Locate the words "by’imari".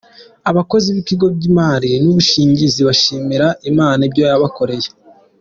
1.35-1.91